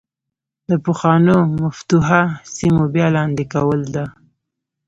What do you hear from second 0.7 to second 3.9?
پخوانو مفتوحه سیمو بیا لاندې کول